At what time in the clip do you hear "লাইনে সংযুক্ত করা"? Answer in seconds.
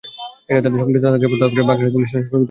2.11-2.29